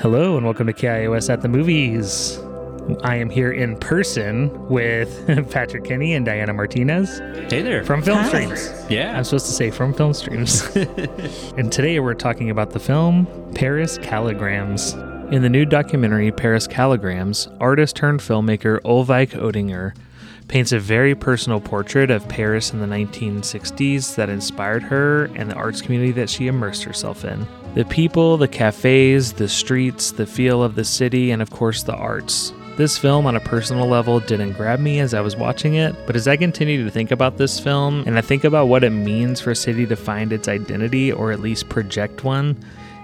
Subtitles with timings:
[0.00, 2.38] Hello and welcome to KIOS at the Movies.
[3.04, 7.18] I am here in person with Patrick Kenny and Diana Martinez
[7.50, 7.84] Hey there.
[7.84, 8.28] from Film Hi.
[8.28, 8.72] Streams.
[8.90, 9.16] yeah.
[9.16, 10.62] I'm supposed to say from Film Streams.
[11.56, 14.94] and today we're talking about the film Paris Calligrams.
[15.32, 19.94] In the new documentary Paris Calligrams, artist turned filmmaker Ulrike Ottinger
[20.50, 25.54] paints a very personal portrait of Paris in the 1960s that inspired her and the
[25.54, 27.46] arts community that she immersed herself in.
[27.76, 31.94] The people, the cafes, the streets, the feel of the city, and of course the
[31.94, 32.52] arts.
[32.76, 36.16] This film, on a personal level, didn't grab me as I was watching it, but
[36.16, 39.40] as I continue to think about this film and I think about what it means
[39.40, 42.56] for a city to find its identity or at least project one,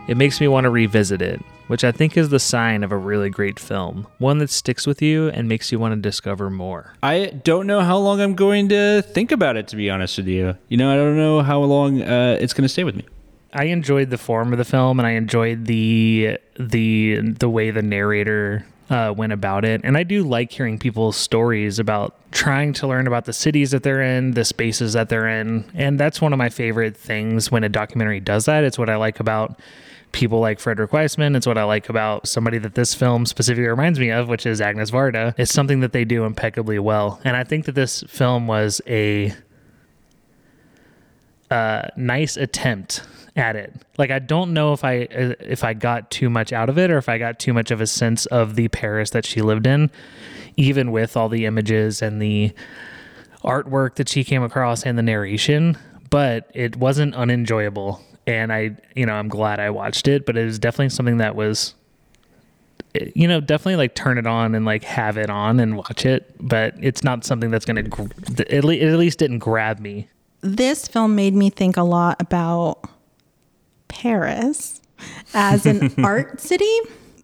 [0.09, 2.97] it makes me want to revisit it, which I think is the sign of a
[2.97, 4.07] really great film.
[4.19, 6.95] One that sticks with you and makes you want to discover more.
[7.03, 10.29] I don't know how long I'm going to think about it, to be honest with
[10.29, 10.57] you.
[10.69, 13.05] You know, I don't know how long uh, it's going to stay with me.
[13.53, 17.81] I enjoyed the form of the film and I enjoyed the the the way the
[17.81, 19.81] narrator uh, went about it.
[19.83, 23.83] And I do like hearing people's stories about trying to learn about the cities that
[23.83, 25.65] they're in, the spaces that they're in.
[25.75, 28.65] And that's one of my favorite things when a documentary does that.
[28.65, 29.59] It's what I like about
[30.13, 31.37] people like Frederick Wiseman.
[31.37, 34.61] It's what I like about somebody that this film specifically reminds me of, which is
[34.61, 35.35] Agnes Varda.
[35.37, 37.21] It's something that they do impeccably well.
[37.25, 39.35] And I think that this film was a
[41.51, 43.03] nice attempt
[43.37, 43.75] at it.
[43.99, 46.97] Like I don't know if I if I got too much out of it or
[46.97, 49.91] if I got too much of a sense of the Paris that she lived in,
[50.57, 52.53] even with all the images and the
[53.45, 55.77] artwork that she came across and the narration.
[56.09, 60.27] But it wasn't unenjoyable, and I you know I'm glad I watched it.
[60.27, 61.75] But it was definitely something that was.
[62.95, 66.05] eh, You know, definitely like turn it on and like have it on and watch
[66.07, 67.67] it, but it's not something that's.
[67.69, 67.77] At
[68.65, 70.09] le- it at least didn't grab me
[70.43, 72.83] this film made me think a lot about
[73.89, 74.81] Paris
[75.35, 76.79] as an art city.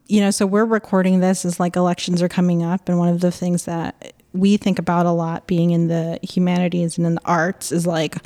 [0.09, 3.20] You know, so we're recording this as like elections are coming up, and one of
[3.20, 7.20] the things that we think about a lot being in the humanities and in the
[7.25, 8.16] arts is like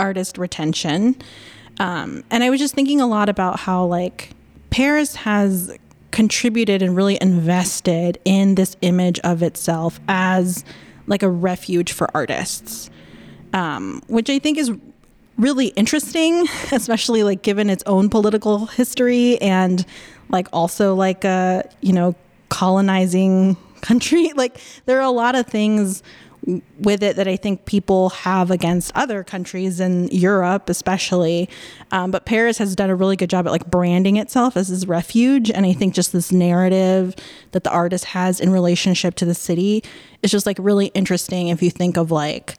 [0.00, 1.20] artist retention.
[1.78, 4.30] Um, and I was just thinking a lot about how like
[4.70, 5.76] Paris has
[6.10, 10.64] contributed and really invested in this image of itself as
[11.06, 12.90] like a refuge for artists
[13.52, 14.72] um, which I think is
[15.36, 19.84] really interesting, especially like given its own political history and
[20.28, 22.14] like also like a you know
[22.48, 24.32] colonizing country.
[24.34, 26.02] Like there are a lot of things
[26.78, 31.48] with it that I think people have against other countries in Europe, especially.
[31.90, 34.86] Um, but Paris has done a really good job at like branding itself as this
[34.86, 37.14] refuge, and I think just this narrative
[37.52, 39.82] that the artist has in relationship to the city
[40.22, 42.56] is just like really interesting if you think of like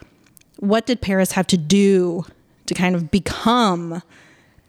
[0.59, 2.25] what did Paris have to do
[2.65, 4.01] to kind of become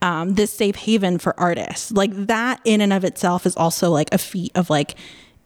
[0.03, 1.93] um, this safe haven for artists?
[1.93, 4.95] Like that in and of itself is also like a feat of like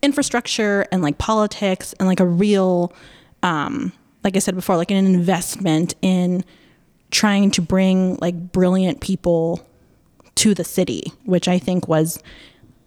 [0.03, 2.93] infrastructure and like politics and like a real,
[3.45, 3.93] um,
[4.25, 6.45] like I said before, like an investment in
[7.13, 9.65] trying to bring like brilliant people
[10.37, 12.21] to the city, which I think was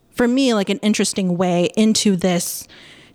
[0.10, 2.68] for me like an interesting way into this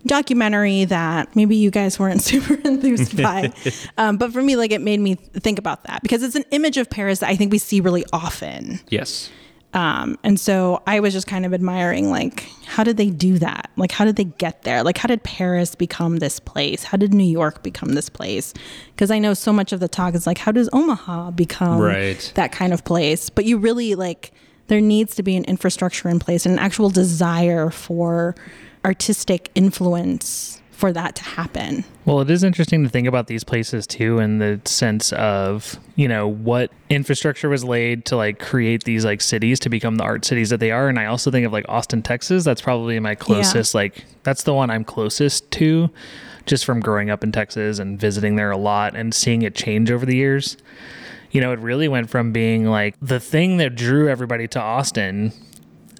[0.05, 3.51] documentary that maybe you guys weren't super enthused by
[3.97, 6.75] um, but for me like it made me think about that because it's an image
[6.75, 9.29] of paris that i think we see really often Yes.
[9.73, 13.69] Um, and so i was just kind of admiring like how did they do that?
[13.75, 14.81] Like how did they get there?
[14.83, 16.83] Like how did paris become this place?
[16.85, 18.53] How did new york become this place?
[18.95, 22.31] Because i know so much of the talk is like how does omaha become Right.
[22.35, 23.29] that kind of place?
[23.29, 24.31] But you really like
[24.67, 28.33] there needs to be an infrastructure in place and an actual desire for
[28.85, 33.87] artistic influence for that to happen Well, it is interesting to think about these places
[33.87, 39.05] too, in the sense of you know what infrastructure was laid to like create these
[39.05, 40.89] like cities to become the art cities that they are.
[40.89, 42.43] And I also think of like Austin, Texas.
[42.43, 43.73] That's probably my closest.
[43.73, 45.89] Like that's the one I'm closest to,
[46.45, 49.89] just from growing up in Texas and visiting there a lot and seeing it change
[49.89, 50.57] over the years.
[51.31, 55.31] You know, it really went from being like the thing that drew everybody to Austin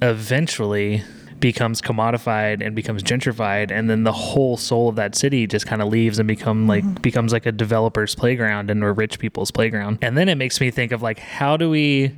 [0.01, 1.03] eventually
[1.43, 5.81] becomes commodified and becomes gentrified and then the whole soul of that city just kind
[5.81, 7.01] of leaves and become like mm-hmm.
[7.01, 9.97] becomes like a developer's playground and a rich people's playground.
[10.01, 12.15] And then it makes me think of like how do we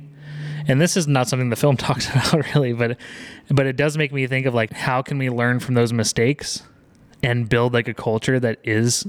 [0.68, 2.98] and this is not something the film talks about really but
[3.50, 6.62] but it does make me think of like how can we learn from those mistakes
[7.22, 9.06] and build like a culture that is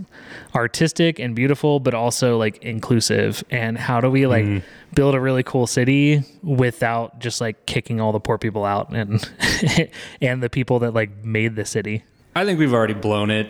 [0.55, 4.65] artistic and beautiful but also like inclusive and how do we like mm-hmm.
[4.95, 9.29] build a really cool city without just like kicking all the poor people out and
[10.21, 12.03] and the people that like made the city
[12.37, 13.47] I think we've already blown it.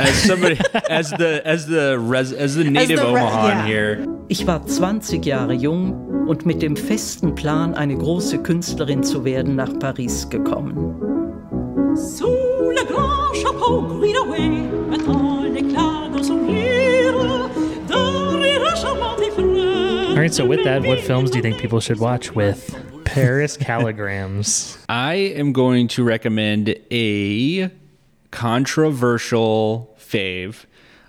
[0.00, 0.58] As somebody,
[0.90, 3.64] as the as the res, as the native the re- yeah.
[3.64, 9.24] here, Ich war 20 Jahre jung und mit dem festen Plan, eine große Künstlerin zu
[9.24, 10.96] werden, nach Paris gekommen.
[11.94, 12.35] Sous le grand
[13.42, 17.50] chapeau gris away, maintenant l'éclat dans son rire,
[17.88, 20.10] dans les charmants et frères.
[20.10, 22.74] All right, so with that, what films do you think people should watch with
[23.04, 24.78] Paris Calligrams?
[24.88, 27.70] I am going to recommend a
[28.30, 30.64] controversial fave.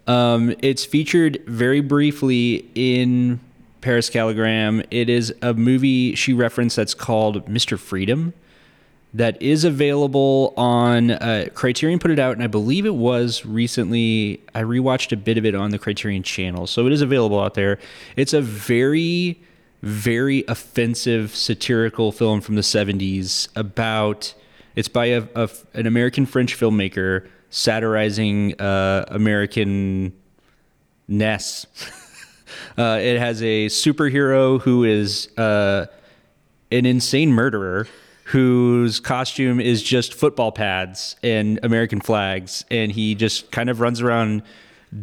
[0.08, 3.40] Um, it's featured very briefly in
[3.82, 4.86] Paris Calligram.
[4.92, 7.78] It is a movie she referenced that's called Mr.
[7.80, 8.34] Freedom
[9.18, 14.42] that is available on uh, Criterion put it out, and I believe it was recently.
[14.54, 17.56] I rewatched a bit of it on the Criterion channel, so it is available out
[17.56, 17.80] there.
[18.16, 19.42] It's a very,
[19.82, 24.36] very offensive satirical film from the '70s about.
[24.76, 30.14] It's by a, a an American French filmmaker satirizing uh, American
[31.08, 31.66] ness.
[32.78, 35.88] uh, it has a superhero who is uh,
[36.72, 37.88] an insane murderer
[38.28, 44.02] whose costume is just football pads and American flags, and he just kind of runs
[44.02, 44.44] around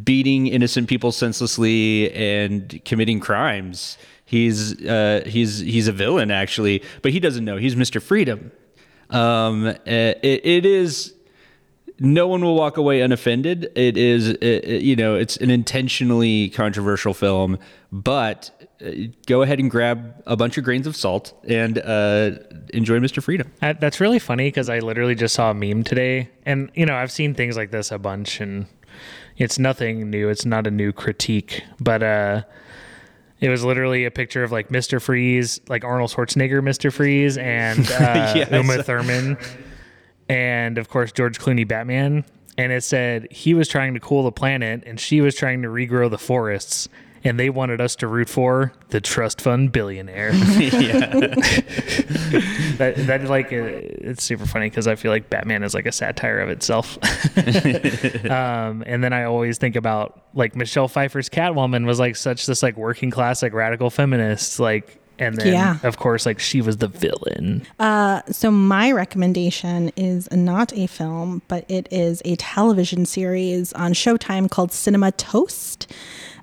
[0.05, 3.97] beating innocent people senselessly and committing crimes.
[4.27, 8.01] He's uh, he's he's a villain actually, but he doesn't know he's Mr.
[8.03, 8.53] Freedom.
[9.09, 11.15] Um, it, it is
[11.99, 13.71] no one will walk away unoffended.
[13.75, 17.59] It is, it, it, you know, it's an intentionally controversial film,
[17.91, 18.64] but uh,
[19.27, 22.33] go ahead and grab a bunch of grains of salt and uh,
[22.73, 23.23] enjoy Mr.
[23.23, 23.51] Freedom.
[23.61, 26.95] That- That's really funny because I literally just saw a meme today, and you know
[26.95, 28.67] I've seen things like this a bunch, and
[29.37, 30.29] it's nothing new.
[30.29, 32.43] It's not a new critique, but uh,
[33.41, 35.01] it was literally a picture of like Mr.
[35.03, 36.93] Freeze, like Arnold Schwarzenegger, Mr.
[36.93, 38.51] Freeze, and uh, Yes.
[38.53, 39.37] Uma Thurman,
[40.29, 42.25] and of course George Clooney, Batman.
[42.57, 45.69] And it said he was trying to cool the planet, and she was trying to
[45.69, 46.89] regrow the forests.
[47.27, 50.33] And they wanted us to root for the trust fund billionaire.
[52.79, 55.93] that that like uh, it's super funny because I feel like Batman is like a
[55.93, 56.99] satire of itself.
[58.31, 62.63] um, and then I always think about like Michelle Pfeiffer's Catwoman was like such this
[62.63, 65.01] like working class like radical feminist like.
[65.17, 65.77] And then, Yeah.
[65.85, 67.65] of course, like she was the villain.
[68.33, 74.51] So my recommendation is not a film, but it is a television series on Showtime
[74.51, 75.87] called Cinema Toast.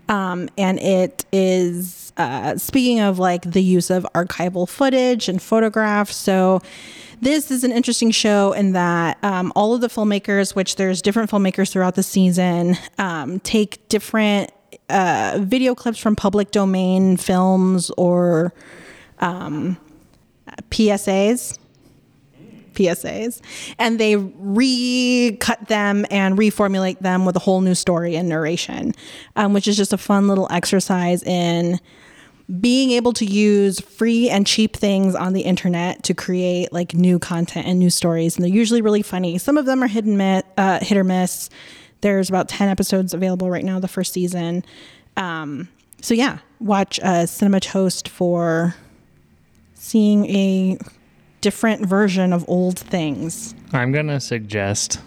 [0.09, 6.15] Um, and it is uh, speaking of like the use of archival footage and photographs.
[6.15, 6.61] So
[7.21, 11.29] this is an interesting show in that um, all of the filmmakers, which there's different
[11.29, 14.51] filmmakers throughout the season, um, take different
[14.89, 18.53] uh, video clips from public domain films or
[19.19, 19.77] um,
[20.69, 21.57] PSAs.
[22.73, 23.41] PSAs,
[23.77, 28.93] and they recut them and reformulate them with a whole new story and narration,
[29.35, 31.79] um, which is just a fun little exercise in
[32.59, 37.17] being able to use free and cheap things on the internet to create like new
[37.17, 38.35] content and new stories.
[38.35, 39.37] And they're usually really funny.
[39.37, 41.49] Some of them are hit and uh, hit or miss.
[42.01, 44.65] There's about 10 episodes available right now, the first season.
[45.15, 45.69] Um,
[46.01, 48.75] so yeah, watch uh, Cinema Toast for
[49.75, 50.77] seeing a
[51.41, 53.53] different version of old things.
[53.73, 54.99] I'm gonna suggest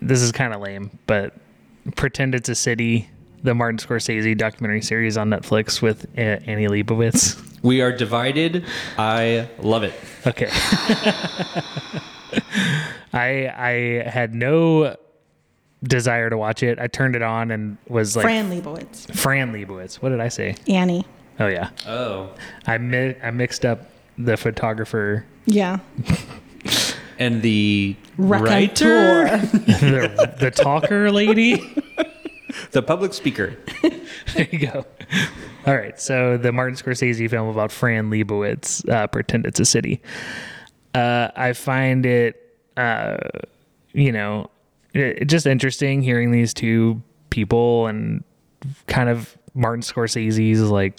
[0.00, 1.34] this is kind of lame, but
[1.96, 3.08] pretend it's a city.
[3.42, 7.38] The Martin Scorsese documentary series on Netflix with uh, Annie Leibovitz.
[7.62, 8.64] We are divided.
[8.96, 9.92] I love it.
[10.26, 10.48] Okay.
[13.12, 14.96] I I had no
[15.82, 16.78] desire to watch it.
[16.78, 19.96] I turned it on and was like Fran Lebowitz, Fran Lebowitz.
[19.96, 20.56] What did I say?
[20.66, 21.06] Annie.
[21.38, 21.70] Oh yeah.
[21.86, 22.30] Oh.
[22.66, 23.86] I mi- I mixed up
[24.18, 25.78] the photographer, Yeah.
[27.18, 29.24] And the Raconteur.
[29.24, 31.56] writer, the, the talker lady.
[32.72, 33.56] the public speaker.
[34.34, 34.84] There you go.
[35.66, 35.98] All right.
[36.00, 40.02] So the Martin Scorsese film about Fran Lebowitz, uh, Pretend It's a City.
[40.92, 43.16] Uh, I find it, uh,
[43.92, 44.50] you know,
[44.92, 48.24] it, it just interesting hearing these two people and
[48.88, 50.96] kind of Martin Scorsese's like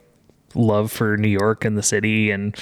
[0.54, 2.56] love for New York and the city and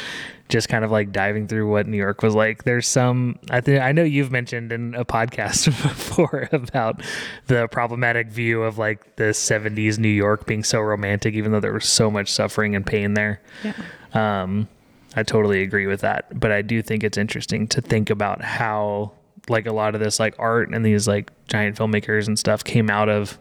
[0.54, 2.64] just kind of like diving through what New York was like.
[2.64, 7.02] There's some I think I know you've mentioned in a podcast before about
[7.48, 11.74] the problematic view of like the 70s New York being so romantic even though there
[11.74, 13.42] was so much suffering and pain there.
[13.64, 14.44] Yeah.
[14.44, 14.68] Um
[15.16, 19.12] I totally agree with that, but I do think it's interesting to think about how
[19.50, 22.92] like a lot of this like art and these like giant filmmakers and stuff came
[22.92, 23.40] out of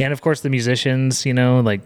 [0.00, 1.82] and of course the musicians, you know, like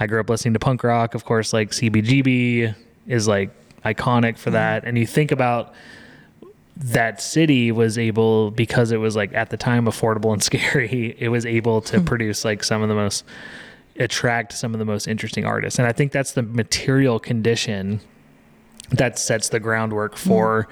[0.00, 1.14] I grew up listening to punk rock.
[1.14, 2.74] Of course, like CBGB
[3.06, 3.50] is like
[3.84, 4.54] iconic for mm-hmm.
[4.54, 4.84] that.
[4.84, 5.74] And you think about
[6.76, 11.16] that city was able because it was like at the time affordable and scary.
[11.18, 12.04] It was able to hmm.
[12.04, 13.24] produce like some of the most
[14.00, 15.78] attract some of the most interesting artists.
[15.78, 18.00] And I think that's the material condition
[18.90, 20.28] that sets the groundwork hmm.
[20.28, 20.68] for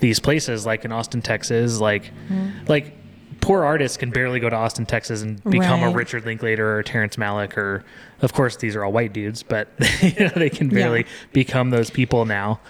[0.00, 2.50] these places like in Austin, Texas, like hmm.
[2.66, 2.96] like
[3.44, 7.16] poor artists can barely go to Austin, Texas and become a Richard Linklater or Terrence
[7.16, 7.84] Malick or
[8.22, 9.68] of course these are all white dudes, but
[10.02, 11.06] you know, they can barely Yeah.
[11.32, 12.60] become those people now.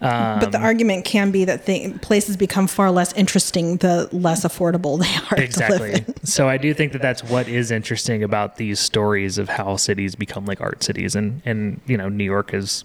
[0.00, 4.44] but the um, argument can be that th- places become far less interesting the less
[4.44, 5.00] affordable
[5.30, 6.04] they are exactly.
[6.24, 10.16] so i do think that that's what is interesting about these stories of how cities
[10.16, 12.82] become like art cities and and you know new york is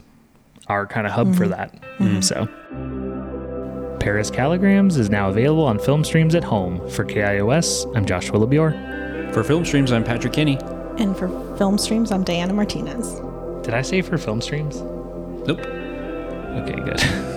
[0.70, 1.52] our kind of hub for mm-hmm.
[1.52, 1.82] that.
[2.00, 2.22] Mm-hmm.
[2.22, 2.48] So
[4.08, 8.72] paris calligrams is now available on film streams at home for kios i'm joshua lebior
[9.34, 10.58] For film streams, I'm Patrick Kinney.
[10.98, 13.06] And for film streams, I'm Diana Martinez.
[13.66, 14.80] did i say for film streams
[15.46, 15.60] Nope.
[15.60, 17.02] okay good